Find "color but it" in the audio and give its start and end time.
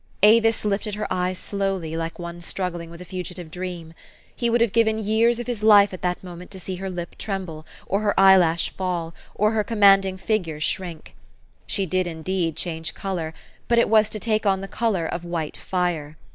12.95-13.89